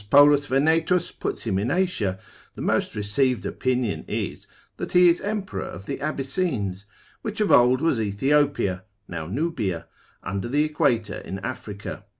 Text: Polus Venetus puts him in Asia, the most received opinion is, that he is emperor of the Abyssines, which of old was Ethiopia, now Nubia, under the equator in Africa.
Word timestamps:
Polus 0.09 0.47
Venetus 0.47 1.11
puts 1.11 1.43
him 1.43 1.59
in 1.59 1.69
Asia, 1.69 2.17
the 2.55 2.61
most 2.63 2.95
received 2.95 3.45
opinion 3.45 4.03
is, 4.07 4.47
that 4.77 4.93
he 4.93 5.09
is 5.09 5.21
emperor 5.21 5.61
of 5.61 5.85
the 5.85 5.99
Abyssines, 6.01 6.85
which 7.21 7.39
of 7.39 7.51
old 7.51 7.81
was 7.81 8.01
Ethiopia, 8.01 8.83
now 9.07 9.27
Nubia, 9.27 9.85
under 10.23 10.47
the 10.47 10.63
equator 10.63 11.19
in 11.19 11.37
Africa. 11.45 12.03